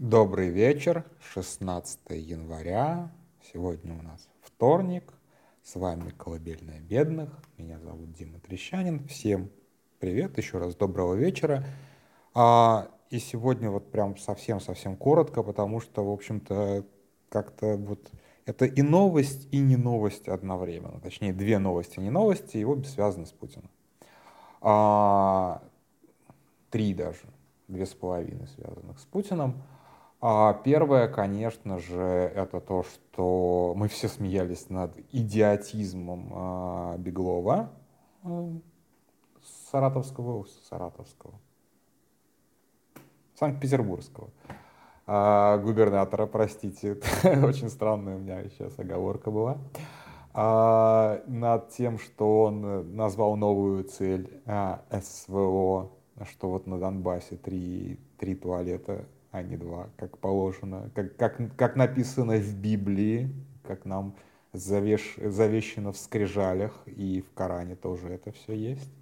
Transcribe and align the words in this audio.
Добрый 0.00 0.48
вечер, 0.48 1.04
16 1.34 1.98
января. 2.08 3.12
Сегодня 3.52 3.92
у 3.92 4.00
нас 4.00 4.30
вторник. 4.40 5.12
С 5.62 5.74
вами 5.74 6.08
«Колыбельная 6.08 6.80
бедных». 6.80 7.28
Меня 7.58 7.78
зовут 7.80 8.10
Дима 8.14 8.40
Трещанин. 8.40 9.06
Всем 9.08 9.50
привет, 9.98 10.38
еще 10.38 10.56
раз 10.56 10.74
доброго 10.74 11.16
вечера. 11.16 11.66
А, 12.32 12.88
и 13.10 13.18
сегодня 13.18 13.68
вот 13.68 13.92
прям 13.92 14.16
совсем-совсем 14.16 14.96
коротко, 14.96 15.42
потому 15.42 15.80
что, 15.80 16.02
в 16.02 16.10
общем-то, 16.10 16.86
как-то 17.28 17.76
вот 17.76 18.10
это 18.46 18.64
и 18.64 18.80
новость, 18.80 19.48
и 19.52 19.58
не 19.58 19.76
новость 19.76 20.28
одновременно. 20.28 20.98
Точнее, 21.02 21.34
две 21.34 21.58
новости, 21.58 22.00
не 22.00 22.08
новости, 22.08 22.56
и 22.56 22.64
обе 22.64 22.84
связаны 22.84 23.26
с 23.26 23.32
Путиным. 23.32 23.70
А, 24.62 25.62
три 26.70 26.94
даже, 26.94 27.26
две 27.68 27.84
с 27.84 27.92
половиной 27.92 28.48
связанных 28.48 28.98
с 28.98 29.04
Путиным. 29.04 29.62
А 30.22 30.52
первое, 30.52 31.08
конечно 31.08 31.78
же, 31.78 32.02
это 32.02 32.60
то, 32.60 32.82
что 32.82 33.72
мы 33.74 33.88
все 33.88 34.06
смеялись 34.06 34.68
над 34.68 34.94
идиотизмом 35.12 36.32
а, 36.34 36.96
Беглова, 36.98 37.70
а, 38.22 38.52
саратовского, 39.70 40.44
саратовского, 40.68 41.40
Санкт-Петербургского. 43.34 44.28
А, 45.06 45.56
губернатора, 45.56 46.26
простите, 46.26 47.00
очень 47.42 47.70
странная 47.70 48.16
у 48.16 48.18
меня 48.18 48.44
сейчас 48.50 48.78
оговорка 48.78 49.30
была, 49.30 49.56
а, 50.34 51.22
над 51.28 51.70
тем, 51.70 51.98
что 51.98 52.42
он 52.42 52.94
назвал 52.94 53.36
новую 53.36 53.84
цель 53.84 54.30
а, 54.44 54.82
СВО, 55.02 55.90
что 56.30 56.50
вот 56.50 56.66
на 56.66 56.78
Донбассе 56.78 57.36
три, 57.36 57.98
три 58.18 58.34
туалета 58.34 59.06
а 59.30 59.42
не 59.42 59.56
два, 59.56 59.88
как 59.96 60.18
положено, 60.18 60.90
как, 60.94 61.16
как, 61.16 61.56
как 61.56 61.76
написано 61.76 62.36
в 62.36 62.54
Библии, 62.56 63.30
как 63.62 63.84
нам 63.84 64.14
завеш, 64.52 65.16
завещено 65.22 65.92
в 65.92 65.96
скрижалях, 65.96 66.82
и 66.86 67.22
в 67.22 67.32
Коране 67.34 67.76
тоже 67.76 68.08
это 68.08 68.32
все 68.32 68.54
есть, 68.54 68.92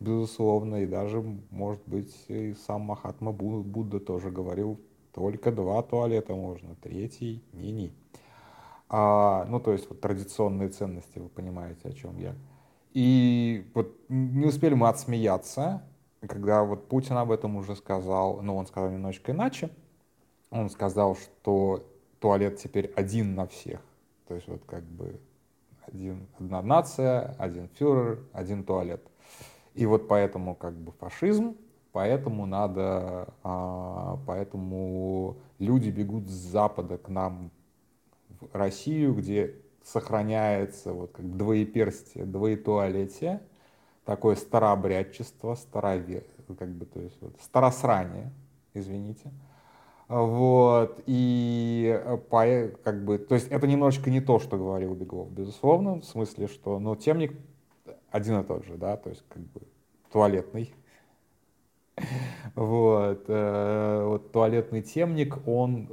безусловно, 0.00 0.82
и 0.82 0.86
даже, 0.86 1.22
может 1.50 1.82
быть, 1.86 2.14
и 2.28 2.54
сам 2.66 2.82
Махатма 2.82 3.32
Будда 3.32 4.00
тоже 4.00 4.30
говорил, 4.30 4.80
только 5.12 5.52
два 5.52 5.82
туалета 5.82 6.34
можно, 6.34 6.74
третий 6.74 7.42
не-не. 7.52 7.92
А, 8.88 9.44
ну, 9.48 9.60
то 9.60 9.72
есть 9.72 9.88
вот 9.88 10.00
традиционные 10.00 10.68
ценности, 10.68 11.18
вы 11.18 11.28
понимаете, 11.28 11.88
о 11.88 11.92
чем 11.92 12.18
я. 12.18 12.34
И 12.92 13.66
вот 13.74 13.94
не 14.08 14.46
успели 14.46 14.74
мы 14.74 14.88
отсмеяться, 14.88 15.82
когда 16.20 16.64
вот 16.64 16.88
Путин 16.88 17.16
об 17.16 17.30
этом 17.30 17.56
уже 17.56 17.76
сказал, 17.76 18.42
но 18.42 18.56
он 18.56 18.66
сказал 18.66 18.90
немножечко 18.90 19.32
иначе, 19.32 19.70
он 20.50 20.70
сказал, 20.70 21.16
что 21.16 21.86
туалет 22.20 22.56
теперь 22.58 22.92
один 22.96 23.34
на 23.34 23.46
всех. 23.46 23.80
То 24.28 24.34
есть 24.34 24.48
вот 24.48 24.62
как 24.66 24.82
бы 24.82 25.20
один, 25.86 26.26
одна 26.38 26.62
нация, 26.62 27.34
один 27.38 27.68
фюрер, 27.68 28.20
один 28.32 28.64
туалет. 28.64 29.02
И 29.74 29.86
вот 29.86 30.08
поэтому 30.08 30.54
как 30.54 30.74
бы 30.74 30.92
фашизм, 30.92 31.56
поэтому 31.92 32.46
надо, 32.46 33.28
а, 33.42 34.18
поэтому 34.26 35.36
люди 35.58 35.90
бегут 35.90 36.26
с 36.26 36.32
запада 36.32 36.98
к 36.98 37.08
нам 37.08 37.50
в 38.28 38.54
Россию, 38.54 39.14
где 39.14 39.54
сохраняется 39.84 40.92
вот 40.92 41.12
как 41.12 41.36
двоеперстие, 41.36 42.24
двоетуалетие, 42.24 43.40
такое 44.06 44.36
старообрядчество, 44.36 45.56
старове, 45.56 46.24
как 46.58 46.70
бы, 46.70 46.86
то 46.86 47.00
есть 47.00 47.20
вот, 47.20 47.34
старосрание, 47.42 48.32
извините. 48.72 49.32
Вот, 50.08 51.02
и 51.06 52.00
по, 52.30 52.70
как 52.84 53.04
бы, 53.04 53.18
то 53.18 53.34
есть 53.34 53.48
это 53.48 53.66
немножечко 53.66 54.08
не 54.08 54.20
то, 54.20 54.38
что 54.38 54.56
говорил 54.56 54.94
Беглов, 54.94 55.30
безусловно, 55.32 55.96
в 55.96 56.04
смысле, 56.04 56.46
что, 56.46 56.78
но 56.78 56.94
темник 56.94 57.36
один 58.12 58.40
и 58.40 58.44
тот 58.44 58.64
же, 58.64 58.76
да, 58.76 58.96
то 58.96 59.10
есть 59.10 59.24
как 59.28 59.42
бы 59.42 59.60
туалетный. 60.12 60.72
Вот, 62.54 63.24
э, 63.26 64.04
вот 64.06 64.30
туалетный 64.30 64.82
темник, 64.82 65.38
он 65.48 65.88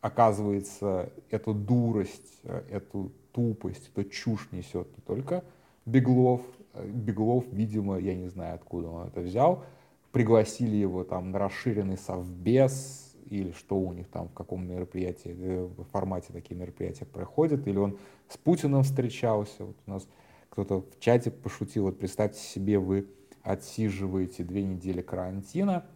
оказывается 0.00 1.12
эту 1.30 1.54
дурость, 1.54 2.40
эту 2.42 3.12
тупость, 3.32 3.90
эту 3.94 4.08
чушь 4.08 4.48
несет 4.50 4.88
не 4.96 5.02
только 5.06 5.44
Беглов, 5.86 6.40
Беглов, 6.74 7.44
видимо, 7.52 7.98
я 7.98 8.14
не 8.14 8.28
знаю, 8.28 8.54
откуда 8.54 8.88
он 8.88 9.08
это 9.08 9.20
взял, 9.20 9.64
пригласили 10.12 10.76
его 10.76 11.04
там 11.04 11.30
на 11.30 11.38
расширенный 11.38 11.98
совбез 11.98 13.16
или 13.26 13.52
что 13.52 13.76
у 13.76 13.92
них 13.92 14.08
там, 14.08 14.28
в 14.28 14.34
каком 14.34 14.66
мероприятии, 14.66 15.34
э, 15.38 15.64
в 15.64 15.84
формате 15.84 16.32
такие 16.32 16.56
мероприятия 16.56 17.06
проходят, 17.06 17.66
или 17.66 17.78
он 17.78 17.96
с 18.28 18.36
Путиным 18.36 18.82
встречался. 18.82 19.64
Вот 19.64 19.76
у 19.86 19.90
нас 19.90 20.08
кто-то 20.50 20.80
в 20.82 20.98
чате 20.98 21.30
пошутил, 21.30 21.84
вот 21.84 21.98
представьте 21.98 22.40
себе, 22.40 22.78
вы 22.78 23.06
отсиживаете 23.42 24.42
две 24.42 24.62
недели 24.62 25.00
карантина, 25.00 25.86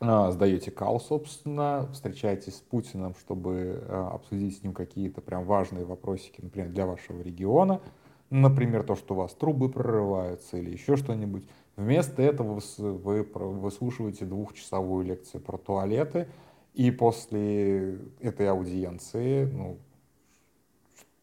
а, 0.00 0.30
сдаете 0.30 0.70
кал, 0.70 1.00
собственно, 1.00 1.88
встречаетесь 1.92 2.56
с 2.56 2.60
Путиным, 2.60 3.14
чтобы 3.14 3.84
а, 3.88 4.12
обсудить 4.14 4.58
с 4.58 4.62
ним 4.62 4.72
какие-то 4.72 5.20
прям 5.20 5.44
важные 5.44 5.84
вопросики, 5.84 6.40
например, 6.40 6.70
для 6.70 6.86
вашего 6.86 7.20
региона, 7.20 7.80
например, 8.30 8.82
то, 8.82 8.94
что 8.94 9.14
у 9.14 9.18
вас 9.18 9.32
трубы 9.34 9.68
прорываются 9.68 10.56
или 10.56 10.70
еще 10.70 10.96
что-нибудь. 10.96 11.48
Вместо 11.76 12.22
этого 12.22 12.60
вы 12.78 13.22
выслушиваете 13.22 14.24
двухчасовую 14.24 15.04
лекцию 15.04 15.40
про 15.40 15.58
туалеты, 15.58 16.28
и 16.74 16.90
после 16.90 17.98
этой 18.20 18.48
аудиенции, 18.48 19.44
ну, 19.46 19.78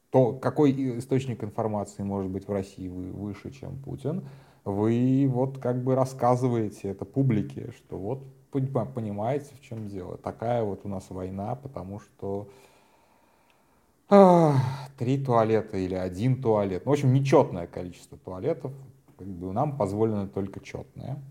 то 0.09 0.33
какой 0.33 0.99
источник 0.99 1.43
информации 1.43 2.03
может 2.03 2.31
быть 2.31 2.47
в 2.47 2.51
России 2.51 2.87
выше, 2.87 3.51
чем 3.51 3.77
Путин, 3.77 4.27
вы 4.63 5.29
вот 5.29 5.59
как 5.59 5.83
бы 5.83 5.93
рассказываете 5.95 6.89
это 6.89 7.05
публике, 7.05 7.71
что 7.77 7.97
вот 7.97 8.23
понимаете, 8.51 9.53
в 9.55 9.61
чем 9.61 9.87
дело. 9.89 10.17
Такая 10.17 10.63
вот 10.63 10.85
у 10.85 10.87
нас 10.87 11.09
война, 11.09 11.55
потому 11.55 11.99
что 11.99 12.47
три 14.07 15.23
туалета 15.23 15.77
или 15.77 15.95
один 15.95 16.41
туалет. 16.41 16.85
Ну, 16.85 16.91
в 16.91 16.93
общем, 16.93 17.13
нечетное 17.13 17.67
количество 17.67 18.17
туалетов 18.17 18.71
как 19.17 19.27
бы 19.27 19.51
нам 19.53 19.77
позволено 19.77 20.27
только 20.27 20.59
четное. 20.59 21.21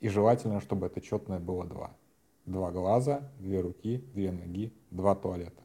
И 0.00 0.08
желательно, 0.08 0.60
чтобы 0.60 0.86
это 0.86 1.00
четное 1.00 1.38
было 1.38 1.64
два. 1.64 1.90
Два 2.44 2.70
глаза, 2.70 3.30
две 3.38 3.60
руки, 3.60 4.04
две 4.14 4.32
ноги, 4.32 4.72
два 4.90 5.14
туалета. 5.14 5.62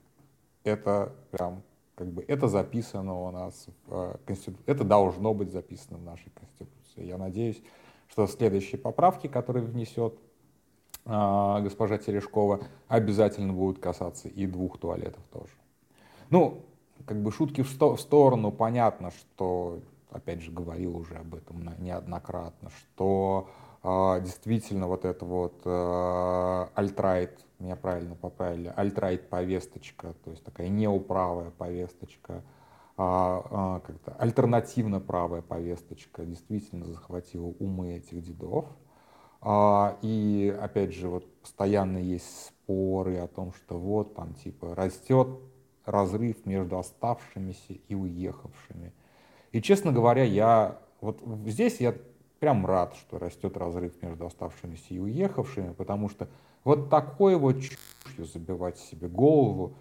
Это 0.64 1.14
прям, 1.32 1.64
как 1.96 2.08
бы, 2.12 2.24
это 2.28 2.48
записано 2.48 3.20
у 3.20 3.32
нас 3.32 3.68
в 3.88 3.94
э, 3.94 4.18
Конституции. 4.26 4.64
Это 4.68 4.84
должно 4.84 5.34
быть 5.34 5.52
записано 5.52 5.98
в 5.98 6.04
нашей 6.04 6.32
Конституции. 6.32 7.04
Я 7.04 7.18
надеюсь, 7.18 7.62
что 8.10 8.28
следующие 8.28 8.80
поправки, 8.80 9.28
которые 9.28 9.66
внесет 9.66 10.20
э, 11.06 11.60
госпожа 11.64 11.98
Терешкова, 11.98 12.60
обязательно 12.88 13.54
будут 13.54 13.80
касаться 13.80 14.28
и 14.28 14.46
двух 14.46 14.78
туалетов 14.78 15.24
тоже. 15.32 15.54
Ну, 16.30 16.66
как 17.06 17.22
бы 17.22 17.32
шутки 17.32 17.62
в, 17.62 17.70
сто 17.70 17.96
в 17.96 18.02
сторону, 18.02 18.52
понятно, 18.52 19.12
что 19.12 19.80
опять 20.12 20.42
же, 20.42 20.52
говорил 20.52 20.98
уже 20.98 21.16
об 21.16 21.36
этом 21.36 21.70
неоднократно, 21.80 22.70
что 22.70 23.50
э, 23.84 24.22
действительно 24.22 24.88
вот 24.88 25.06
это 25.06 25.26
вот 25.26 25.62
э, 25.66 26.68
альтрайт, 26.76 27.46
меня 27.60 27.76
правильно 27.76 28.16
поправили, 28.16 28.72
альтрайт 28.76 29.30
повесточка, 29.30 30.14
то 30.24 30.32
есть 30.32 30.44
такая 30.44 30.70
неуправая 30.70 31.52
повесточка, 31.52 32.44
а, 33.00 33.46
а, 33.52 33.80
как-то 33.82 34.14
альтернативно 34.14 35.00
правая 35.00 35.44
повесточка 35.44 36.26
действительно 36.26 36.86
захватила 36.86 37.54
умы 37.60 37.94
этих 37.94 38.24
дедов. 38.24 38.66
А, 39.40 39.98
и 40.02 40.56
опять 40.60 40.94
же, 40.94 41.08
вот 41.08 41.32
постоянно 41.42 42.00
есть 42.00 42.48
споры 42.48 43.18
о 43.18 43.28
том, 43.28 43.54
что 43.54 43.78
вот 43.78 44.16
там 44.16 44.34
типа 44.34 44.74
растет 44.74 45.28
разрыв 45.88 46.46
между 46.46 46.78
оставшимися 46.78 47.74
и 47.88 47.96
уехавшими. 47.96 48.94
И, 49.52 49.62
честно 49.62 49.92
говоря, 49.92 50.24
я 50.24 50.80
вот 51.02 51.22
здесь 51.46 51.80
я 51.80 51.96
прям 52.40 52.66
рад, 52.66 52.96
что 52.96 53.18
растет 53.18 53.58
разрыв 53.58 54.02
между 54.02 54.26
оставшимися 54.26 54.94
и 54.94 55.00
уехавшими, 55.00 55.74
потому 55.74 56.10
что 56.10 56.28
вот 56.64 56.90
такой 56.90 57.38
вот 57.38 57.62
чушью 57.62 58.26
забивать 58.26 58.78
себе 58.78 59.08
голову 59.08 59.74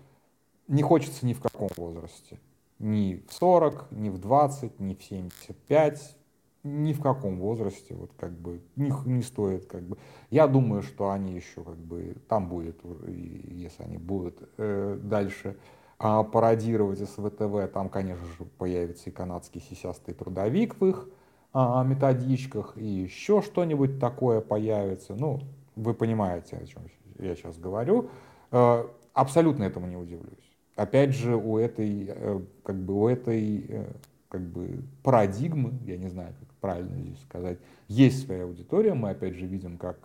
не 0.68 0.82
хочется 0.82 1.26
ни 1.26 1.32
в 1.32 1.40
каком 1.40 1.68
возрасте. 1.76 2.38
Ни 2.78 3.24
в 3.28 3.32
40, 3.32 3.90
ни 3.90 4.08
в 4.08 4.18
20, 4.18 4.80
ни 4.80 4.94
в 4.94 5.02
75, 5.02 6.16
ни 6.62 6.92
в 6.92 7.00
каком 7.00 7.38
возрасте, 7.38 7.94
вот 7.94 8.10
как 8.16 8.32
бы, 8.32 8.60
не, 8.76 8.92
не 9.06 9.22
стоит, 9.22 9.66
как 9.66 9.82
бы. 9.82 9.96
Я 10.30 10.46
думаю, 10.46 10.82
что 10.82 11.10
они 11.10 11.34
еще, 11.34 11.62
как 11.64 11.78
бы, 11.78 12.16
там 12.28 12.48
будет, 12.48 12.80
если 13.06 13.82
они 13.82 13.98
будут 13.98 14.36
э, 14.58 14.98
дальше 15.02 15.56
а, 15.98 16.22
пародировать 16.22 16.98
СВТВ, 16.98 17.72
там, 17.72 17.88
конечно 17.88 18.24
же, 18.26 18.44
появится 18.58 19.10
и 19.10 19.12
канадский 19.12 19.60
сисястый 19.60 20.14
трудовик 20.14 20.80
в 20.80 20.86
их 20.86 21.08
а, 21.52 21.82
методичках, 21.84 22.76
и 22.76 22.84
еще 22.84 23.40
что-нибудь 23.40 23.98
такое 23.98 24.40
появится. 24.40 25.14
Ну, 25.14 25.40
вы 25.74 25.94
понимаете, 25.94 26.56
о 26.56 26.66
чем 26.66 26.82
я 27.18 27.34
сейчас 27.34 27.56
говорю, 27.58 28.10
э, 28.50 28.86
абсолютно 29.14 29.64
этому 29.64 29.86
не 29.86 29.96
удивлюсь. 29.96 30.52
Опять 30.74 31.14
же, 31.14 31.36
у 31.36 31.58
этой, 31.58 32.06
э, 32.08 32.40
как 32.62 32.76
бы, 32.76 32.94
у 32.94 33.08
этой 33.08 33.64
э, 33.68 33.92
как 34.28 34.42
бы, 34.42 34.82
парадигмы, 35.02 35.78
я 35.86 35.96
не 35.96 36.08
знаю, 36.08 36.34
как 36.38 36.48
правильно 36.60 36.98
здесь 36.98 37.22
сказать, 37.22 37.58
есть 37.88 38.26
своя 38.26 38.44
аудитория. 38.44 38.92
Мы 38.92 39.10
опять 39.10 39.34
же 39.34 39.46
видим, 39.46 39.78
как 39.78 39.98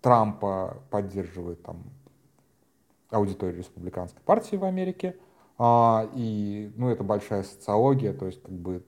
Трампа 0.00 0.82
поддерживает 0.90 1.62
там 1.62 1.84
аудитория 3.12 3.58
республиканской 3.58 4.22
партии 4.24 4.56
в 4.56 4.64
Америке. 4.64 5.16
А, 5.58 6.08
и, 6.14 6.72
ну, 6.76 6.88
это 6.88 7.04
большая 7.04 7.42
социология, 7.42 8.12
то 8.12 8.26
есть, 8.26 8.42
как 8.42 8.52
бы, 8.52 8.84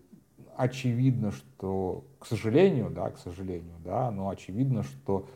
очевидно, 0.57 1.31
что, 1.31 2.05
к 2.19 2.27
сожалению, 2.27 2.91
да, 2.91 3.11
к 3.11 3.19
сожалению, 3.19 3.77
да, 3.85 4.11
но 4.11 4.29
очевидно, 4.29 4.83
что 4.83 5.27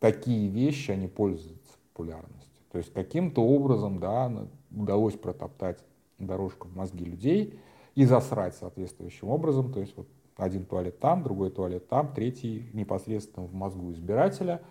такие 0.00 0.48
вещи, 0.48 0.90
они 0.90 1.06
пользуются 1.06 1.72
популярностью. 1.92 2.62
То 2.72 2.78
есть, 2.78 2.92
каким-то 2.92 3.42
образом, 3.42 4.00
да, 4.00 4.30
удалось 4.74 5.14
протоптать 5.14 5.78
дорожку 6.18 6.68
в 6.68 6.76
мозги 6.76 7.04
людей 7.04 7.58
и 7.94 8.04
засрать 8.04 8.54
соответствующим 8.56 9.28
образом, 9.28 9.72
то 9.72 9.80
есть, 9.80 9.96
вот 9.96 10.08
один 10.36 10.66
туалет 10.66 10.98
там, 10.98 11.22
другой 11.22 11.50
туалет 11.50 11.88
там, 11.88 12.12
третий 12.12 12.68
непосредственно 12.74 13.46
в 13.46 13.54
мозгу 13.54 13.92
избирателя– 13.92 14.60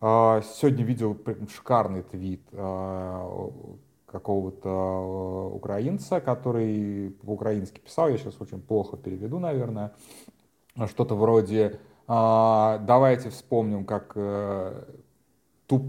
сегодня 0.00 0.84
видел 0.84 1.16
шикарный 1.48 2.02
твит 2.02 2.42
а, 2.52 3.50
какого-то 4.06 4.68
а, 4.68 5.48
украинца, 5.48 6.20
который 6.20 7.10
по-украински 7.22 7.80
писал, 7.80 8.08
я 8.08 8.18
сейчас 8.18 8.40
очень 8.40 8.60
плохо 8.60 8.96
переведу, 8.96 9.38
наверное, 9.38 9.92
что-то 10.86 11.14
вроде 11.14 11.80
«давайте 12.06 13.30
вспомним, 13.30 13.84
как 13.84 14.12
э, 14.14 14.84
туп, 15.66 15.82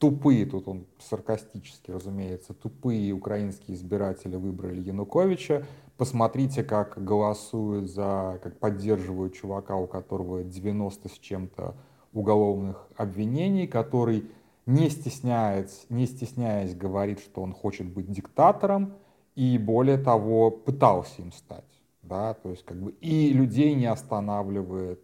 тупые, 0.00 0.46
тут 0.46 0.66
он 0.66 0.86
саркастически, 0.98 1.90
разумеется, 1.90 2.54
тупые 2.54 3.12
украинские 3.12 3.76
избиратели 3.76 4.34
выбрали 4.34 4.80
Януковича, 4.80 5.66
посмотрите, 5.98 6.64
как 6.64 7.04
голосуют 7.04 7.90
за, 7.90 8.40
как 8.42 8.58
поддерживают 8.58 9.34
чувака, 9.34 9.76
у 9.76 9.86
которого 9.86 10.42
90 10.42 11.08
с 11.08 11.12
чем-то 11.12 11.76
уголовных 12.12 12.88
обвинений, 12.96 13.66
который 13.66 14.30
не 14.66 14.88
стесняясь, 14.88 15.86
не 15.88 16.06
стесняясь 16.06 16.74
говорит, 16.74 17.20
что 17.20 17.42
он 17.42 17.52
хочет 17.52 17.86
быть 17.86 18.10
диктатором, 18.10 18.94
и 19.34 19.58
более 19.58 19.98
того, 19.98 20.50
пытался 20.50 21.22
им 21.22 21.32
стать. 21.32 21.64
Да, 22.02 22.34
то 22.34 22.50
есть 22.50 22.64
как 22.64 22.76
бы 22.76 22.92
и 23.00 23.32
людей 23.32 23.74
не 23.74 23.86
останавливает, 23.86 25.00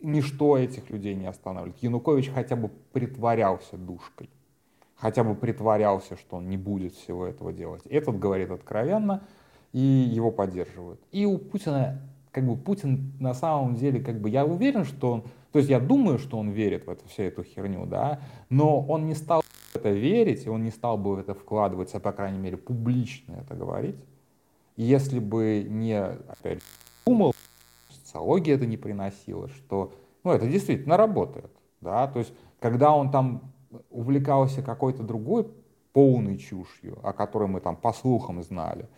ничто 0.00 0.58
этих 0.58 0.90
людей 0.90 1.14
не 1.14 1.26
останавливает. 1.26 1.82
Янукович 1.82 2.30
хотя 2.30 2.56
бы 2.56 2.70
притворялся 2.92 3.76
душкой, 3.76 4.30
хотя 4.96 5.22
бы 5.22 5.34
притворялся, 5.34 6.16
что 6.16 6.36
он 6.36 6.48
не 6.48 6.56
будет 6.56 6.94
всего 6.94 7.26
этого 7.26 7.52
делать. 7.52 7.86
Этот 7.86 8.18
говорит 8.18 8.50
откровенно, 8.50 9.22
и 9.72 9.78
его 9.78 10.30
поддерживают. 10.30 11.00
И 11.12 11.26
у 11.26 11.38
Путина, 11.38 12.00
как 12.32 12.46
бы 12.46 12.56
Путин 12.56 13.12
на 13.20 13.34
самом 13.34 13.76
деле, 13.76 14.00
как 14.00 14.20
бы 14.20 14.30
я 14.30 14.44
уверен, 14.44 14.84
что 14.84 15.12
он 15.12 15.24
то 15.54 15.58
есть 15.58 15.70
я 15.70 15.78
думаю, 15.78 16.18
что 16.18 16.36
он 16.36 16.50
верит 16.50 16.84
в 16.84 16.90
эту, 16.90 17.06
всю 17.06 17.22
эту 17.22 17.44
херню, 17.44 17.86
да, 17.86 18.18
но 18.48 18.84
он 18.84 19.06
не 19.06 19.14
стал 19.14 19.40
в 19.40 19.76
это 19.76 19.90
верить, 19.90 20.46
и 20.46 20.48
он 20.48 20.64
не 20.64 20.72
стал 20.72 20.98
бы 20.98 21.14
в 21.14 21.18
это 21.20 21.32
вкладываться, 21.32 22.00
по 22.00 22.10
крайней 22.10 22.40
мере, 22.40 22.56
публично 22.56 23.36
это 23.40 23.54
говорить. 23.54 23.94
Если 24.76 25.20
бы 25.20 25.64
не, 25.70 25.96
опять 25.96 26.58
же, 26.58 26.64
думал, 27.06 27.36
социология 27.88 28.56
это 28.56 28.66
не 28.66 28.76
приносила, 28.76 29.46
что, 29.46 29.92
ну, 30.24 30.32
это 30.32 30.48
действительно 30.48 30.96
работает, 30.96 31.52
да, 31.80 32.08
то 32.08 32.18
есть 32.18 32.32
когда 32.58 32.92
он 32.92 33.12
там 33.12 33.52
увлекался 33.90 34.60
какой-то 34.60 35.04
другой 35.04 35.46
полной 35.92 36.36
чушью, 36.36 36.98
о 37.04 37.12
которой 37.12 37.46
мы 37.46 37.60
там 37.60 37.76
по 37.76 37.92
слухам 37.92 38.42
знали, 38.42 38.88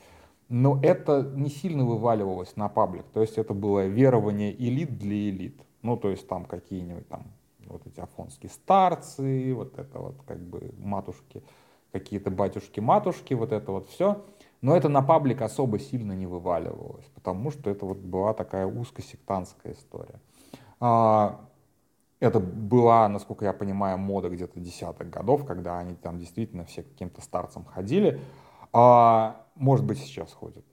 но 0.49 0.81
это 0.83 1.21
не 1.35 1.51
сильно 1.51 1.85
вываливалось 1.85 2.57
на 2.57 2.71
паблик, 2.71 3.05
то 3.13 3.21
есть 3.21 3.37
это 3.37 3.53
было 3.53 3.85
верование 3.85 4.55
элит 4.59 4.97
для 4.97 5.29
элит. 5.29 5.66
Ну, 5.87 5.97
то 5.97 6.11
есть 6.11 6.27
там 6.27 6.45
какие-нибудь 6.47 7.09
там 7.09 7.23
вот 7.67 7.87
эти 7.87 8.01
афонские 8.01 8.51
старцы, 8.51 9.55
вот 9.55 9.79
это 9.79 10.01
вот 10.01 10.17
как 10.27 10.41
бы 10.41 10.75
матушки, 10.79 11.45
какие-то 11.93 12.31
батюшки-матушки, 12.33 13.35
вот 13.35 13.53
это 13.53 13.71
вот 13.71 13.89
все. 13.89 14.25
Но 14.63 14.77
это 14.77 14.89
на 14.89 15.01
паблик 15.01 15.43
особо 15.43 15.79
сильно 15.79 16.11
не 16.11 16.27
вываливалось, 16.27 17.05
потому 17.15 17.53
что 17.53 17.71
это 17.71 17.87
вот 17.87 17.99
была 17.99 18.35
такая 18.35 18.67
узкосектантская 18.67 19.75
история. 19.75 20.21
А, 20.81 21.41
это 22.19 22.41
была, 22.41 23.09
насколько 23.09 23.45
я 23.45 23.53
понимаю, 23.53 23.97
мода 23.97 24.29
где-то 24.29 24.59
десятых 24.59 25.09
годов, 25.09 25.47
когда 25.47 25.79
они 25.79 25.95
там 25.95 26.19
действительно 26.19 26.65
все 26.65 26.83
каким-то 26.83 27.21
старцам 27.21 27.65
ходили. 27.65 28.21
А, 28.73 29.47
может 29.55 29.87
быть, 29.87 29.99
сейчас 29.99 30.33
ходят. 30.33 30.65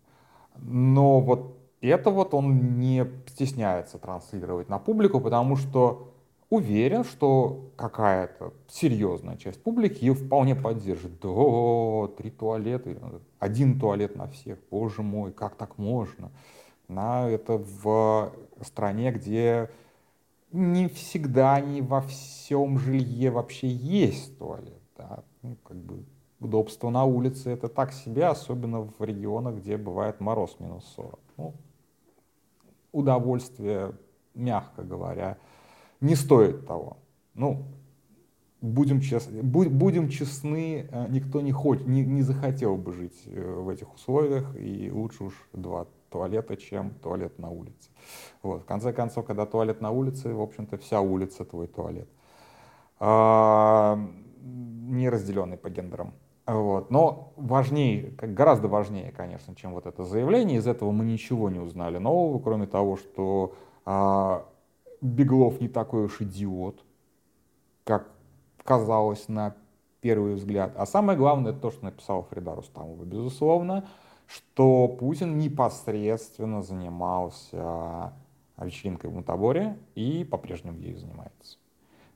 Но 0.55 1.19
вот 1.19 1.62
это 1.87 2.09
вот 2.09 2.33
он 2.33 2.79
не 2.79 3.05
стесняется 3.27 3.97
транслировать 3.97 4.69
на 4.69 4.79
публику, 4.79 5.19
потому 5.19 5.55
что 5.55 6.13
уверен, 6.49 7.03
что 7.03 7.71
какая-то 7.75 8.53
серьезная 8.67 9.37
часть 9.37 9.61
публики 9.61 10.03
ее 10.03 10.13
вполне 10.13 10.55
поддержит. 10.55 11.19
Да, 11.19 12.07
три 12.15 12.29
туалета, 12.29 13.21
один 13.39 13.79
туалет 13.79 14.15
на 14.15 14.27
всех, 14.27 14.59
боже 14.69 15.01
мой, 15.01 15.31
как 15.31 15.55
так 15.55 15.77
можно? 15.77 16.31
На, 16.87 17.27
это 17.27 17.57
в 17.57 18.33
стране, 18.61 19.11
где 19.11 19.69
не 20.51 20.87
всегда, 20.87 21.59
не 21.59 21.81
во 21.81 22.01
всем 22.01 22.77
жилье 22.77 23.31
вообще 23.31 23.67
есть 23.67 24.37
туалет. 24.37 24.81
Да? 24.95 25.23
Ну, 25.41 25.57
как 25.63 25.77
бы 25.77 26.05
удобство 26.39 26.89
на 26.89 27.05
улице 27.05 27.49
это 27.49 27.67
так 27.67 27.93
себе, 27.93 28.27
особенно 28.27 28.81
в 28.81 29.03
регионах, 29.03 29.55
где 29.55 29.77
бывает 29.77 30.19
мороз 30.19 30.57
минус 30.59 30.85
40. 30.95 31.19
Ну, 31.37 31.53
удовольствие, 32.93 33.91
мягко 34.33 34.83
говоря, 34.83 35.37
не 35.99 36.15
стоит 36.15 36.65
того. 36.65 36.97
Ну, 37.33 37.65
будем 38.61 39.01
честны, 39.01 39.43
будем 39.43 40.07
честны, 40.07 40.87
э, 40.89 41.07
никто 41.09 41.41
не, 41.41 41.51
хочет, 41.51 41.85
не, 41.85 42.05
не 42.05 42.21
захотел 42.21 42.77
бы 42.77 42.93
жить 42.93 43.21
э, 43.25 43.53
в 43.59 43.67
этих 43.67 43.93
условиях, 43.93 44.55
и 44.57 44.89
лучше 44.89 45.25
уж 45.25 45.33
два 45.51 45.87
туалета, 46.09 46.55
чем 46.55 46.91
туалет 47.01 47.39
на 47.39 47.49
улице. 47.49 47.89
Вот. 48.41 48.61
В 48.61 48.65
конце 48.65 48.93
концов, 48.93 49.25
когда 49.25 49.45
туалет 49.45 49.81
на 49.81 49.91
улице, 49.91 50.33
в 50.33 50.41
общем-то, 50.41 50.77
вся 50.77 51.01
улица 51.01 51.43
твой 51.43 51.67
туалет. 51.67 52.07
А, 52.99 53.99
не 54.41 55.09
разделенный 55.09 55.57
по 55.57 55.69
гендерам. 55.69 56.13
Вот. 56.45 56.91
Но 56.91 57.22
важнее, 57.43 58.13
гораздо 58.17 58.67
важнее, 58.67 59.11
конечно, 59.11 59.55
чем 59.55 59.73
вот 59.73 59.85
это 59.85 60.03
заявление. 60.03 60.59
Из 60.59 60.67
этого 60.67 60.91
мы 60.91 61.05
ничего 61.05 61.49
не 61.49 61.59
узнали 61.59 61.97
нового, 61.97 62.39
кроме 62.39 62.67
того, 62.67 62.95
что 62.97 63.55
а, 63.85 64.45
Беглов 65.01 65.59
не 65.59 65.67
такой 65.67 66.05
уж 66.05 66.21
идиот, 66.21 66.83
как 67.83 68.09
казалось 68.63 69.27
на 69.27 69.55
первый 70.01 70.35
взгляд. 70.35 70.73
А 70.77 70.85
самое 70.85 71.17
главное, 71.17 71.51
это 71.51 71.61
то, 71.61 71.71
что 71.71 71.85
написал 71.85 72.23
Фрида 72.29 72.55
Рустамова, 72.55 73.03
безусловно, 73.03 73.85
что 74.27 74.87
Путин 74.87 75.37
непосредственно 75.37 76.61
занимался 76.61 78.13
вечеринкой 78.57 79.09
в 79.09 79.13
Мутаборе 79.13 79.77
и 79.95 80.23
по-прежнему 80.23 80.79
ею 80.79 80.97
занимается. 80.97 81.57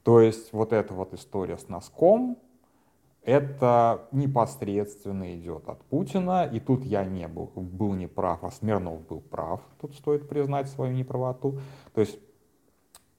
То 0.03 0.21
есть 0.21 0.53
вот 0.53 0.71
эта 0.71 0.93
вот 0.93 1.13
история 1.13 1.57
с 1.57 1.67
носком, 1.67 2.37
это 3.27 4.07
непосредственно 4.13 5.35
идет 5.35 5.67
от 5.67 5.83
Путина, 5.83 6.45
и 6.45 6.61
тут 6.61 6.85
я 6.85 7.03
не 7.03 7.27
был, 7.27 7.51
был 7.55 7.93
не 7.93 8.07
прав, 8.07 8.41
а 8.45 8.51
Смирнов 8.51 9.05
был 9.05 9.19
прав, 9.19 9.59
тут 9.81 9.93
стоит 9.95 10.29
признать 10.29 10.69
свою 10.69 10.93
неправоту. 10.93 11.59
То 11.93 11.99
есть 11.99 12.17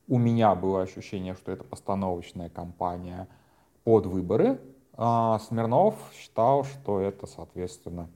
у 0.09 0.19
меня 0.19 0.55
было 0.55 0.81
ощущение, 0.81 1.35
что 1.35 1.53
это 1.53 1.63
постановочная 1.63 2.49
кампания 2.49 3.29
под 3.85 4.07
выборы, 4.07 4.59
а 4.95 5.39
Смирнов 5.41 5.95
считал, 6.15 6.65
что 6.65 7.01
это, 7.01 7.27
соответственно, 7.27 8.09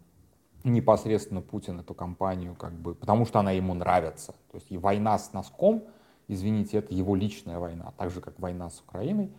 непосредственно 0.65 1.43
Путин 1.43 1.81
эту 1.81 1.93
кампанию, 1.93 2.55
как 2.55 2.73
бы, 2.73 2.95
потому 2.95 3.27
что 3.27 3.41
она 3.41 3.51
ему 3.51 3.75
нравится. 3.75 4.33
То 4.51 4.57
есть 4.57 4.73
и 4.73 4.79
война 4.79 5.19
с 5.19 5.35
носком, 5.35 5.83
извините, 6.27 6.79
это 6.79 6.95
его 6.95 7.15
личная 7.15 7.59
война, 7.59 7.93
так 7.99 8.11
же, 8.11 8.23
как 8.23 8.41
война 8.41 8.71
с 8.71 8.81
Украиной. 8.81 9.31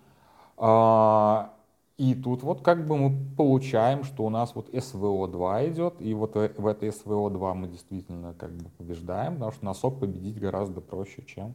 И 1.97 2.15
тут 2.15 2.41
вот 2.41 2.62
как 2.62 2.88
бы 2.88 2.97
мы 2.97 3.35
получаем, 3.35 4.03
что 4.03 4.25
у 4.25 4.29
нас 4.29 4.55
вот 4.55 4.69
СВО-2 4.73 5.69
идет, 5.69 6.01
и 6.01 6.13
вот 6.15 6.33
в 6.35 6.65
этой 6.65 6.91
СВО-2 6.91 7.53
мы 7.53 7.67
действительно 7.67 8.33
как 8.33 8.51
бы 8.51 8.69
побеждаем, 8.77 9.33
потому 9.33 9.51
что 9.51 9.65
носок 9.65 10.00
победить 10.00 10.39
гораздо 10.39 10.81
проще, 10.81 11.23
чем, 11.23 11.53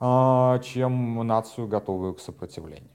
а, 0.00 0.58
чем 0.58 1.26
нацию, 1.26 1.66
готовую 1.66 2.14
к 2.14 2.20
сопротивлению. 2.20 2.90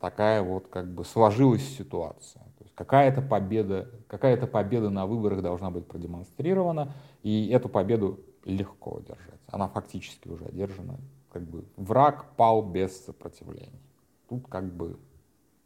Такая 0.00 0.42
вот 0.42 0.68
как 0.68 0.92
бы 0.92 1.04
сложилась 1.04 1.66
ситуация. 1.76 2.42
Какая-то 2.74 3.22
победа, 3.22 3.88
какая-то 4.06 4.46
победа 4.46 4.90
на 4.90 5.06
выборах 5.06 5.40
должна 5.40 5.70
быть 5.70 5.86
продемонстрирована, 5.86 6.92
и 7.22 7.48
эту 7.48 7.70
победу 7.70 8.20
легко 8.44 8.98
одержать. 8.98 9.40
Она 9.48 9.68
фактически 9.68 10.28
уже 10.28 10.44
одержана. 10.44 10.98
Как 11.32 11.42
бы 11.42 11.64
враг 11.76 12.26
пал 12.36 12.62
без 12.62 13.04
сопротивления. 13.04 13.80
тут 14.28 14.46
как 14.48 14.64
бы, 14.64 14.98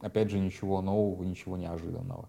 опять 0.01 0.29
же, 0.29 0.39
ничего 0.39 0.81
нового, 0.81 1.23
ничего 1.23 1.57
неожиданного. 1.57 2.27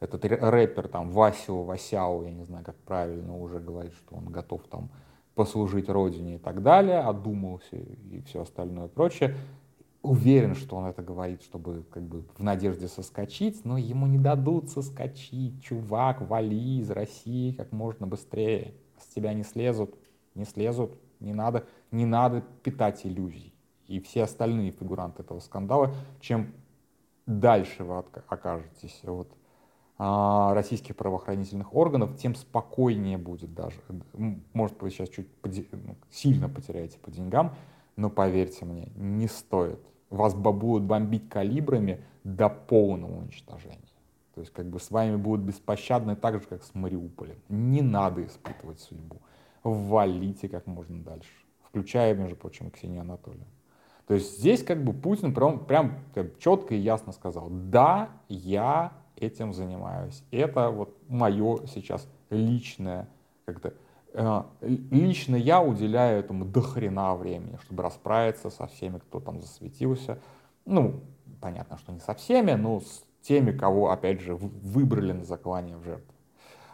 Этот 0.00 0.24
рэпер 0.24 0.88
там 0.88 1.10
Васио, 1.10 1.62
Васяо, 1.62 2.24
я 2.24 2.30
не 2.32 2.42
знаю, 2.42 2.64
как 2.64 2.76
правильно 2.76 3.38
уже 3.38 3.60
говорит, 3.60 3.94
что 3.94 4.16
он 4.16 4.26
готов 4.26 4.62
там 4.68 4.90
послужить 5.34 5.88
родине 5.88 6.34
и 6.34 6.38
так 6.38 6.62
далее, 6.62 6.98
одумался 6.98 7.76
и 7.76 8.20
все 8.26 8.42
остальное 8.42 8.88
прочее. 8.88 9.36
Уверен, 10.02 10.56
что 10.56 10.76
он 10.76 10.86
это 10.86 11.00
говорит, 11.00 11.42
чтобы 11.42 11.84
как 11.88 12.02
бы 12.02 12.24
в 12.36 12.42
надежде 12.42 12.88
соскочить, 12.88 13.64
но 13.64 13.78
ему 13.78 14.08
не 14.08 14.18
дадут 14.18 14.68
соскочить. 14.68 15.62
Чувак, 15.62 16.20
вали 16.20 16.80
из 16.80 16.90
России 16.90 17.52
как 17.52 17.70
можно 17.70 18.08
быстрее. 18.08 18.74
С 18.98 19.06
тебя 19.14 19.32
не 19.32 19.44
слезут, 19.44 19.94
не 20.34 20.44
слезут, 20.44 20.98
не 21.20 21.32
надо, 21.32 21.64
не 21.92 22.04
надо 22.04 22.42
питать 22.64 23.06
иллюзий. 23.06 23.54
И 23.86 24.00
все 24.00 24.24
остальные 24.24 24.72
фигуранты 24.72 25.22
этого 25.22 25.38
скандала, 25.38 25.94
чем 26.20 26.52
дальше 27.26 27.84
вы 27.84 28.04
окажетесь 28.28 29.00
вот 29.04 29.28
а, 29.98 30.54
российских 30.54 30.96
правоохранительных 30.96 31.74
органов, 31.74 32.16
тем 32.16 32.34
спокойнее 32.34 33.18
будет 33.18 33.54
даже. 33.54 33.76
Может, 34.52 34.82
вы 34.82 34.90
сейчас 34.90 35.08
чуть 35.08 35.28
ну, 35.44 35.96
сильно 36.10 36.48
потеряете 36.48 36.98
по 36.98 37.10
деньгам, 37.10 37.54
но 37.96 38.10
поверьте 38.10 38.64
мне, 38.64 38.88
не 38.96 39.28
стоит. 39.28 39.80
Вас 40.10 40.34
будут 40.34 40.82
бомбить 40.82 41.28
калибрами 41.28 42.04
до 42.24 42.48
полного 42.48 43.18
уничтожения. 43.18 43.78
То 44.34 44.40
есть 44.40 44.52
как 44.52 44.66
бы 44.66 44.80
с 44.80 44.90
вами 44.90 45.16
будут 45.16 45.44
беспощадны 45.44 46.16
так 46.16 46.40
же, 46.40 46.46
как 46.48 46.64
с 46.64 46.74
Мариуполем. 46.74 47.36
Не 47.48 47.82
надо 47.82 48.24
испытывать 48.24 48.80
судьбу. 48.80 49.20
Валите 49.62 50.48
как 50.48 50.66
можно 50.66 51.02
дальше. 51.02 51.30
Включая, 51.64 52.14
между 52.14 52.36
прочим, 52.36 52.70
Ксению 52.70 53.02
Анатольевну. 53.02 53.46
То 54.06 54.14
есть 54.14 54.38
здесь 54.38 54.62
как 54.62 54.82
бы 54.82 54.92
Путин 54.92 55.32
прям, 55.32 55.64
прям 55.64 55.94
четко 56.38 56.74
и 56.74 56.78
ясно 56.78 57.12
сказал, 57.12 57.48
да, 57.50 58.10
я 58.28 58.92
этим 59.16 59.52
занимаюсь. 59.52 60.22
Это 60.30 60.70
вот 60.70 60.96
мое 61.08 61.66
сейчас 61.66 62.08
личное, 62.30 63.08
как-то, 63.44 63.74
э, 64.12 64.42
лично 64.60 65.36
я 65.36 65.62
уделяю 65.62 66.18
этому 66.18 66.44
до 66.44 66.60
хрена 66.60 67.14
времени, 67.14 67.58
чтобы 67.62 67.82
расправиться 67.82 68.50
со 68.50 68.66
всеми, 68.66 68.98
кто 68.98 69.20
там 69.20 69.40
засветился. 69.40 70.18
Ну, 70.64 71.00
понятно, 71.40 71.78
что 71.78 71.92
не 71.92 72.00
со 72.00 72.14
всеми, 72.14 72.52
но 72.52 72.80
с 72.80 73.04
теми, 73.22 73.56
кого, 73.56 73.90
опять 73.90 74.20
же, 74.20 74.34
выбрали 74.34 75.12
на 75.12 75.24
заклание 75.24 75.76
в 75.76 75.84
жертву. 75.84 76.12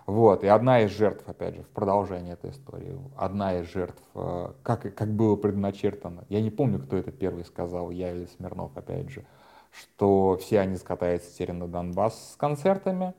Вот, 0.08 0.42
и 0.42 0.46
одна 0.46 0.80
из 0.80 0.90
жертв, 0.92 1.28
опять 1.28 1.56
же, 1.56 1.62
в 1.64 1.68
продолжении 1.68 2.32
этой 2.32 2.52
истории, 2.52 2.98
одна 3.14 3.58
из 3.58 3.66
жертв, 3.66 4.02
э, 4.14 4.52
как, 4.62 4.94
как 4.94 5.12
было 5.12 5.36
предначертано, 5.36 6.24
я 6.30 6.40
не 6.40 6.50
помню, 6.50 6.78
кто 6.78 6.96
это 6.96 7.12
первый 7.12 7.44
сказал, 7.44 7.90
я 7.90 8.12
или 8.12 8.24
Смирнов, 8.24 8.74
опять 8.74 9.10
же, 9.10 9.26
что 9.70 10.38
все 10.40 10.60
они 10.60 10.76
скатаются 10.76 11.30
теперь 11.34 11.52
на 11.52 11.68
Донбасс 11.68 12.32
с 12.32 12.36
концертами. 12.36 13.12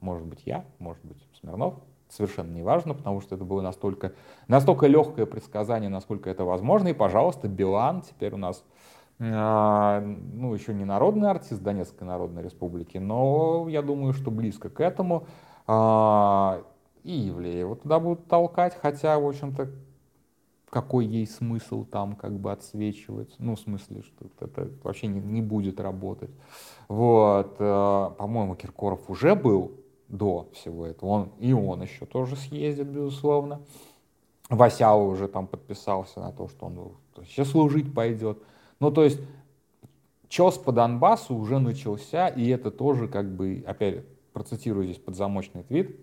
Может 0.00 0.26
быть, 0.26 0.42
я, 0.44 0.66
может 0.78 1.02
быть, 1.06 1.26
Смирнов. 1.40 1.76
Совершенно 2.10 2.54
неважно, 2.54 2.92
потому 2.92 3.22
что 3.22 3.36
это 3.36 3.46
было 3.46 3.62
настолько, 3.62 4.12
настолько 4.46 4.86
легкое 4.86 5.24
предсказание, 5.24 5.88
насколько 5.88 6.28
это 6.28 6.44
возможно. 6.44 6.88
И, 6.88 6.92
пожалуйста, 6.92 7.48
Билан 7.48 8.02
теперь 8.02 8.34
у 8.34 8.36
нас 8.36 8.62
а, 9.20 10.02
ну, 10.02 10.52
еще 10.52 10.74
не 10.74 10.84
народный 10.84 11.30
артист 11.30 11.62
Донецкой 11.62 12.06
Народной 12.06 12.42
Республики, 12.42 12.98
но 12.98 13.68
я 13.70 13.80
думаю, 13.80 14.12
что 14.12 14.30
близко 14.30 14.68
к 14.68 14.80
этому. 14.80 15.26
А, 15.66 16.62
и 17.02 17.12
Евлеева 17.12 17.76
туда 17.76 18.00
будут 18.00 18.26
толкать, 18.26 18.76
хотя, 18.80 19.18
в 19.18 19.26
общем-то, 19.26 19.70
какой 20.74 21.06
ей 21.06 21.26
смысл 21.26 21.84
там 21.84 22.16
как 22.16 22.32
бы 22.32 22.50
отсвечивать, 22.50 23.32
ну, 23.38 23.54
в 23.54 23.60
смысле, 23.60 24.02
что 24.02 24.26
это 24.40 24.68
вообще 24.82 25.06
не, 25.06 25.20
не 25.20 25.40
будет 25.40 25.78
работать. 25.78 26.30
Вот, 26.88 27.56
э, 27.60 28.10
по-моему, 28.18 28.56
Киркоров 28.56 29.08
уже 29.08 29.36
был 29.36 29.72
до 30.08 30.48
всего 30.52 30.86
этого, 30.86 31.10
он, 31.10 31.32
и 31.38 31.52
он 31.52 31.82
еще 31.82 32.06
тоже 32.06 32.34
съездит, 32.34 32.88
безусловно. 32.88 33.60
Васяу 34.50 35.08
уже 35.08 35.28
там 35.28 35.46
подписался 35.46 36.20
на 36.20 36.32
то, 36.32 36.48
что 36.48 36.66
он 36.66 36.92
вообще 37.16 37.44
служить 37.44 37.94
пойдет. 37.94 38.38
Ну, 38.80 38.90
то 38.90 39.04
есть, 39.04 39.20
чес 40.28 40.58
по 40.58 40.72
Донбассу 40.72 41.36
уже 41.36 41.60
начался, 41.60 42.28
и 42.28 42.48
это 42.48 42.70
тоже 42.70 43.06
как 43.06 43.32
бы, 43.32 43.62
опять 43.66 44.04
процитирую 44.34 44.84
здесь 44.84 44.98
подзамочный 44.98 45.62
твит, 45.62 45.98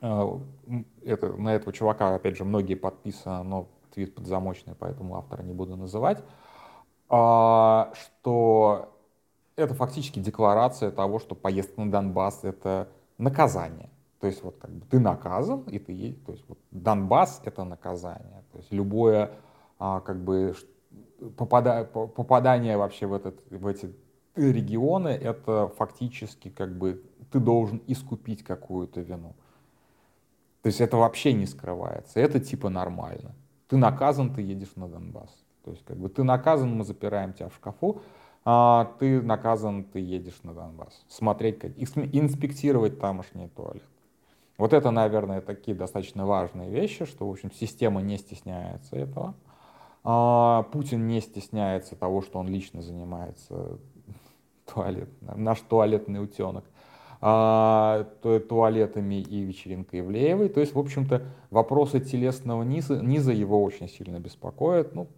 э, 0.00 0.38
это, 1.04 1.32
на 1.34 1.54
этого 1.54 1.72
чувака, 1.72 2.12
опять 2.14 2.36
же, 2.36 2.44
многие 2.44 2.74
подписаны, 2.74 3.44
но 3.44 3.68
твит 3.92 4.14
подзамочный, 4.14 4.74
поэтому 4.74 5.16
автора 5.16 5.42
не 5.42 5.52
буду 5.52 5.76
называть, 5.76 6.24
а, 7.08 7.92
что 7.94 8.92
это 9.56 9.74
фактически 9.74 10.18
декларация 10.18 10.90
того, 10.90 11.18
что 11.18 11.34
поездка 11.34 11.82
на 11.82 11.90
Донбасс— 11.90 12.40
это 12.44 12.88
наказание. 13.18 13.90
То 14.20 14.26
есть 14.26 14.42
вот 14.42 14.56
как 14.58 14.70
бы 14.70 14.86
ты 14.86 14.98
наказан, 14.98 15.62
и 15.62 15.78
ты 15.78 16.12
то 16.26 16.32
есть 16.32 16.44
вот 16.48 16.58
Донбасс— 16.70 17.42
это 17.44 17.64
наказание. 17.64 18.44
То 18.52 18.58
есть 18.58 18.72
любое 18.72 19.32
а, 19.78 20.00
как 20.00 20.22
бы 20.22 20.54
попада, 21.36 21.84
попадание 21.84 22.76
вообще 22.76 23.06
в, 23.06 23.14
этот, 23.14 23.40
в 23.50 23.66
эти 23.66 23.94
регионы— 24.36 25.08
это 25.08 25.68
фактически 25.76 26.48
как 26.48 26.76
бы 26.76 27.02
ты 27.30 27.40
должен 27.40 27.82
искупить 27.86 28.42
какую-то 28.42 29.00
вину. 29.00 29.34
То 30.62 30.66
есть 30.66 30.80
это 30.80 30.96
вообще 30.96 31.32
не 31.32 31.46
скрывается. 31.46 32.20
Это 32.20 32.40
типа 32.40 32.68
нормально. 32.68 33.34
Ты 33.68 33.76
наказан, 33.76 34.34
ты 34.34 34.42
едешь 34.42 34.72
на 34.76 34.88
Донбасс. 34.88 35.30
То 35.64 35.70
есть 35.70 35.84
как 35.84 35.96
бы 35.96 36.08
ты 36.08 36.22
наказан, 36.22 36.76
мы 36.76 36.84
запираем 36.84 37.32
тебя 37.32 37.48
в 37.48 37.54
шкафу, 37.54 38.02
а 38.44 38.92
ты 38.98 39.22
наказан, 39.22 39.84
ты 39.84 40.00
едешь 40.00 40.42
на 40.42 40.54
Донбасс. 40.54 41.04
Смотреть, 41.08 41.58
как, 41.58 41.72
инспектировать 41.78 42.98
тамошний 42.98 43.48
туалет. 43.48 43.84
Вот 44.58 44.72
это, 44.74 44.90
наверное, 44.90 45.40
такие 45.40 45.74
достаточно 45.74 46.26
важные 46.26 46.70
вещи, 46.70 47.06
что, 47.06 47.26
в 47.26 47.30
общем, 47.30 47.50
система 47.50 48.02
не 48.02 48.18
стесняется 48.18 48.96
этого. 48.96 49.34
А, 50.04 50.64
Путин 50.64 51.06
не 51.06 51.20
стесняется 51.20 51.96
того, 51.96 52.20
что 52.20 52.38
он 52.38 52.48
лично 52.48 52.82
занимается 52.82 53.78
туалет, 54.66 55.08
наш 55.20 55.60
туалетный 55.60 56.22
утенок 56.22 56.64
туалетами 57.20 59.20
и 59.20 59.42
вечеринкой 59.42 60.00
Ивлеевой. 60.00 60.48
То 60.48 60.60
есть, 60.60 60.74
в 60.74 60.78
общем-то, 60.78 61.22
вопросы 61.50 62.00
телесного 62.00 62.62
низа, 62.62 63.00
низа 63.00 63.32
его 63.32 63.62
очень 63.62 63.88
сильно 63.88 64.18
беспокоят. 64.18 64.94
Ну, 64.94 65.08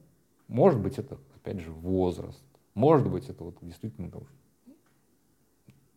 может 0.49 0.81
быть, 0.81 0.99
это, 0.99 1.17
опять 1.37 1.61
же, 1.61 1.71
возраст. 1.71 2.43
Может 2.75 3.09
быть, 3.09 3.29
это 3.29 3.45
вот 3.45 3.57
действительно 3.61 4.11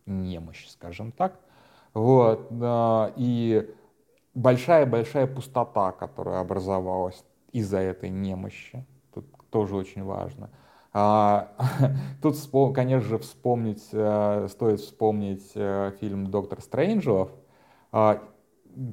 немощь, 0.05 0.67
скажем 0.67 1.11
так. 1.11 1.39
Вот. 1.93 2.51
И 3.17 3.73
большая-большая 4.35 5.25
пустота, 5.25 5.91
которая 5.91 6.39
образовалась 6.39 7.23
из-за 7.51 7.79
этой 7.79 8.09
немощи. 8.09 8.85
Тут 9.13 9.25
тоже 9.49 9.75
очень 9.75 10.03
важно. 10.03 10.51
А, 10.97 11.51
тут, 12.21 12.37
конечно 12.73 13.05
же, 13.05 13.17
вспомнить, 13.17 13.85
э, 13.91 14.47
стоит 14.49 14.79
вспомнить 14.79 15.51
э, 15.53 15.91
фильм 15.99 16.27
«Доктор 16.27 16.61
Стрэнджелов». 16.61 17.31
А, 17.91 18.21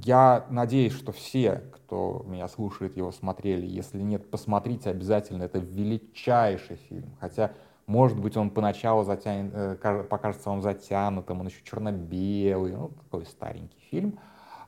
я 0.05 0.45
надеюсь, 0.51 0.95
что 0.95 1.13
все, 1.13 1.63
кто 1.73 2.25
меня 2.27 2.49
слушает, 2.49 2.97
его 2.97 3.13
смотрели. 3.13 3.67
Если 3.67 4.01
нет, 4.03 4.29
посмотрите 4.33 4.91
обязательно. 4.91 5.45
Это 5.45 5.61
величайший 5.61 6.75
фильм. 6.75 7.15
Хотя, 7.21 7.53
может 7.87 8.19
быть, 8.19 8.37
он 8.37 8.51
поначалу 8.51 9.05
затянет, 9.05 9.53
э, 9.55 10.03
покажется 10.03 10.51
вам 10.51 10.61
затянутым, 10.61 11.39
он 11.39 11.47
еще 11.47 11.63
черно-белый, 11.63 12.73
ну, 12.73 12.89
такой 12.89 13.27
старенький 13.27 13.79
фильм. 13.93 14.19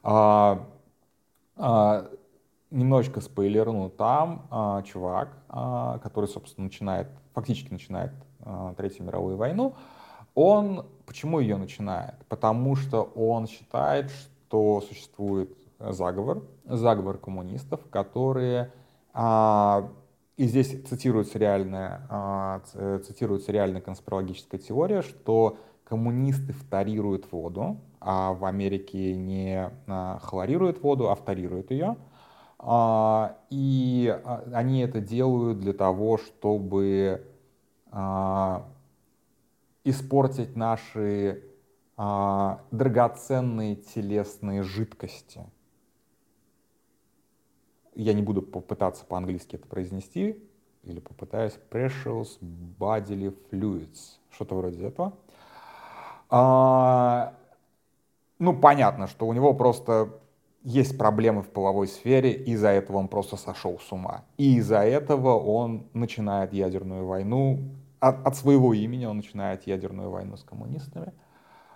А, 0.04 0.68
немножечко 2.74 3.20
спойлерну, 3.20 3.88
там 3.88 4.46
а, 4.50 4.82
чувак, 4.82 5.36
а, 5.48 5.98
который, 5.98 6.26
собственно, 6.26 6.66
начинает, 6.66 7.08
фактически 7.34 7.72
начинает 7.72 8.12
а, 8.40 8.74
Третью 8.74 9.04
мировую 9.04 9.36
войну, 9.36 9.74
он, 10.34 10.86
почему 11.06 11.40
ее 11.40 11.56
начинает? 11.56 12.14
Потому 12.28 12.76
что 12.76 13.02
он 13.02 13.46
считает, 13.46 14.10
что 14.10 14.80
существует 14.80 15.56
заговор, 15.78 16.42
заговор 16.64 17.18
коммунистов, 17.18 17.80
которые, 17.90 18.72
а, 19.12 19.90
и 20.36 20.46
здесь 20.46 20.82
цитируется 20.88 21.38
реальная, 21.38 22.06
а, 22.08 22.60
цитируется 23.04 23.52
реальная 23.52 23.80
конспирологическая 23.80 24.60
теория, 24.60 25.02
что 25.02 25.58
коммунисты 25.84 26.52
фторируют 26.52 27.30
воду, 27.30 27.78
а 28.00 28.32
в 28.32 28.44
Америке 28.44 29.14
не 29.14 29.70
а, 29.86 30.18
хлорируют 30.22 30.82
воду, 30.82 31.10
а 31.10 31.14
фторируют 31.14 31.70
ее, 31.70 31.96
и 33.50 34.20
а, 34.24 34.44
они 34.52 34.80
это 34.80 35.00
делают 35.00 35.60
для 35.60 35.74
того, 35.74 36.16
чтобы 36.16 37.26
а, 37.90 38.66
испортить 39.84 40.56
наши 40.56 41.42
драгоценные 41.96 43.76
телесные 43.76 44.64
жидкости. 44.64 45.42
Я 47.94 48.14
не 48.14 48.22
буду 48.22 48.42
попытаться 48.42 49.04
по-английски 49.04 49.54
это 49.54 49.68
произнести. 49.68 50.42
или 50.82 50.98
попытаюсь, 50.98 51.56
precious 51.70 52.40
bodily 52.40 53.32
fluids, 53.48 54.18
что-то 54.32 54.56
вроде 54.56 54.88
этого. 54.88 55.12
А, 56.30 57.34
ну, 58.40 58.58
понятно, 58.58 59.06
что 59.06 59.28
у 59.28 59.32
него 59.32 59.54
просто 59.54 60.18
есть 60.64 60.96
проблемы 60.96 61.42
в 61.42 61.50
половой 61.50 61.86
сфере, 61.86 62.32
из-за 62.32 62.68
этого 62.68 62.96
он 62.96 63.08
просто 63.08 63.36
сошел 63.36 63.78
с 63.78 63.92
ума. 63.92 64.24
И 64.38 64.56
из-за 64.56 64.78
этого 64.78 65.38
он 65.38 65.86
начинает 65.92 66.54
ядерную 66.54 67.06
войну, 67.06 67.60
от, 68.00 68.26
от 68.26 68.34
своего 68.34 68.72
имени 68.72 69.04
он 69.04 69.18
начинает 69.18 69.66
ядерную 69.66 70.10
войну 70.10 70.36
с 70.36 70.42
коммунистами 70.42 71.12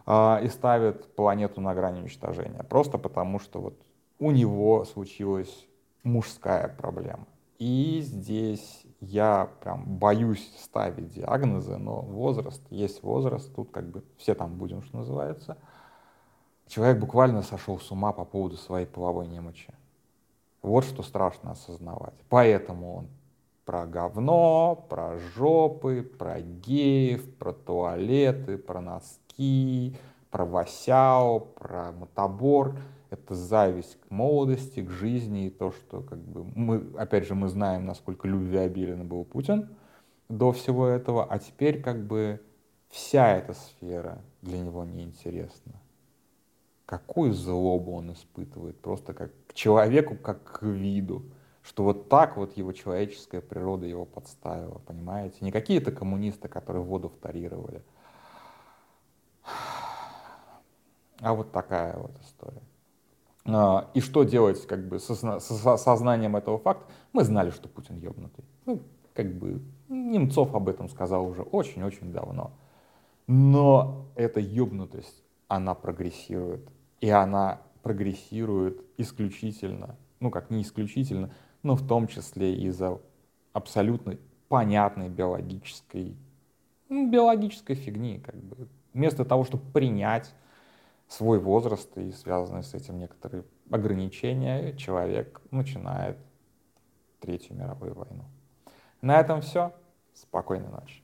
э, 0.06 0.44
и 0.44 0.48
ставит 0.48 1.14
планету 1.14 1.60
на 1.60 1.74
грани 1.74 2.00
уничтожения. 2.00 2.62
Просто 2.62 2.96
потому, 2.96 3.38
что 3.38 3.60
вот 3.60 3.78
у 4.18 4.30
него 4.30 4.86
случилась 4.86 5.66
мужская 6.02 6.68
проблема. 6.68 7.26
И 7.58 8.00
здесь 8.02 8.86
я 9.00 9.50
прям 9.60 9.84
боюсь 9.84 10.50
ставить 10.58 11.10
диагнозы, 11.10 11.76
но 11.76 12.00
возраст 12.00 12.62
есть 12.70 13.02
возраст, 13.02 13.54
тут 13.54 13.70
как 13.70 13.90
бы 13.90 14.02
все 14.16 14.34
там 14.34 14.56
будем, 14.56 14.82
что 14.82 14.96
называется– 14.96 15.58
Человек 16.68 16.98
буквально 16.98 17.42
сошел 17.42 17.80
с 17.80 17.90
ума 17.90 18.12
по 18.12 18.24
поводу 18.24 18.56
своей 18.56 18.86
половой 18.86 19.26
немочи. 19.26 19.72
Вот 20.60 20.84
что 20.84 21.02
страшно 21.02 21.52
осознавать. 21.52 22.14
Поэтому 22.28 22.96
он 22.96 23.08
про 23.64 23.86
говно, 23.86 24.86
про 24.88 25.18
жопы, 25.18 26.02
про 26.02 26.40
геев, 26.40 27.36
про 27.36 27.54
туалеты, 27.54 28.58
про 28.58 28.82
носки, 28.82 29.96
про 30.30 30.44
васяо, 30.44 31.38
про 31.38 31.92
мотобор. 31.92 32.76
Это 33.08 33.34
зависть 33.34 33.98
к 34.00 34.10
молодости, 34.10 34.80
к 34.80 34.90
жизни 34.90 35.46
и 35.46 35.50
то, 35.50 35.72
что 35.72 36.02
как 36.02 36.18
бы 36.18 36.44
мы, 36.54 36.86
опять 36.98 37.26
же, 37.26 37.34
мы 37.34 37.48
знаем, 37.48 37.86
насколько 37.86 38.28
любвеобилен 38.28 39.08
был 39.08 39.24
Путин 39.24 39.70
до 40.28 40.52
всего 40.52 40.86
этого, 40.86 41.24
а 41.24 41.38
теперь 41.38 41.80
как 41.80 42.06
бы 42.06 42.42
вся 42.90 43.36
эта 43.38 43.54
сфера 43.54 44.18
для 44.42 44.58
него 44.58 44.84
неинтересна 44.84 45.80
какую 46.88 47.34
злобу 47.34 47.92
он 47.92 48.12
испытывает, 48.12 48.80
просто 48.80 49.12
как 49.12 49.30
к 49.46 49.52
человеку, 49.52 50.16
как 50.16 50.42
к 50.42 50.62
виду, 50.62 51.22
что 51.60 51.84
вот 51.84 52.08
так 52.08 52.38
вот 52.38 52.56
его 52.56 52.72
человеческая 52.72 53.42
природа 53.42 53.84
его 53.84 54.06
подставила, 54.06 54.78
понимаете? 54.78 55.36
Не 55.42 55.52
какие-то 55.52 55.92
коммунисты, 55.92 56.48
которые 56.48 56.82
воду 56.82 57.10
вторировали, 57.10 57.82
а 61.20 61.34
вот 61.34 61.52
такая 61.52 61.98
вот 61.98 62.12
история. 62.22 62.62
А, 63.44 63.90
и 63.92 64.00
что 64.00 64.22
делать 64.22 64.66
как 64.66 64.88
бы 64.88 64.98
со 64.98 65.76
сознанием 65.76 66.36
этого 66.36 66.58
факта? 66.58 66.90
Мы 67.12 67.22
знали, 67.22 67.50
что 67.50 67.68
Путин 67.68 67.98
ебнутый. 67.98 68.46
Ну, 68.64 68.80
как 69.12 69.30
бы 69.34 69.60
Немцов 69.90 70.54
об 70.54 70.70
этом 70.70 70.88
сказал 70.88 71.26
уже 71.26 71.42
очень-очень 71.42 72.12
давно. 72.12 72.52
Но 73.26 74.06
эта 74.14 74.40
ебнутость, 74.40 75.22
она 75.48 75.74
прогрессирует 75.74 76.66
и 77.00 77.10
она 77.10 77.60
прогрессирует 77.82 78.82
исключительно, 78.96 79.96
ну 80.20 80.30
как 80.30 80.50
не 80.50 80.62
исключительно, 80.62 81.30
но 81.62 81.74
в 81.74 81.86
том 81.86 82.06
числе 82.06 82.54
из-за 82.54 82.98
абсолютно 83.52 84.16
понятной 84.48 85.08
биологической, 85.08 86.16
ну, 86.88 87.10
биологической 87.10 87.74
фигни. 87.74 88.18
Как 88.18 88.36
бы. 88.36 88.68
Вместо 88.94 89.24
того, 89.24 89.44
чтобы 89.44 89.62
принять 89.72 90.34
свой 91.06 91.38
возраст 91.38 91.96
и 91.96 92.10
связанные 92.12 92.62
с 92.62 92.74
этим 92.74 92.98
некоторые 92.98 93.44
ограничения, 93.70 94.74
человек 94.76 95.40
начинает 95.50 96.18
Третью 97.20 97.56
мировую 97.56 97.94
войну. 97.94 98.24
На 99.02 99.20
этом 99.20 99.40
все. 99.40 99.72
Спокойной 100.14 100.68
ночи. 100.68 101.02